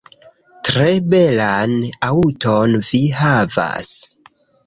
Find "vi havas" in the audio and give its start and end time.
2.89-3.95